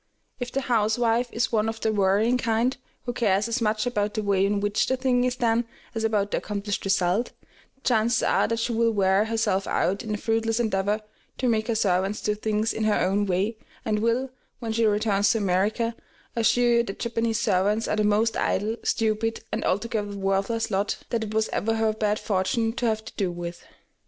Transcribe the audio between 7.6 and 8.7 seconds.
the chances are that